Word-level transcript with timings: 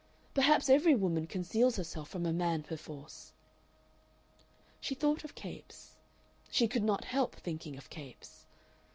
Perhaps 0.33 0.67
every 0.67 0.95
woman 0.95 1.27
conceals 1.27 1.75
herself 1.75 2.09
from 2.09 2.25
a 2.25 2.33
man 2.33 2.63
perforce!... 2.63 3.33
She 4.79 4.95
thought 4.95 5.23
of 5.23 5.35
Capes. 5.35 5.93
She 6.49 6.67
could 6.67 6.83
not 6.83 7.05
help 7.05 7.35
thinking 7.35 7.77
of 7.77 7.87
Capes. 7.91 8.47